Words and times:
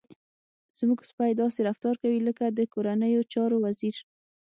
زموږ 0.79 0.99
سپی 1.09 1.31
داسې 1.41 1.59
رفتار 1.69 1.95
کوي 2.03 2.19
لکه 2.27 2.45
د 2.57 2.59
کورنیو 2.73 3.21
چارو 3.33 3.57
وزير. 3.65 3.97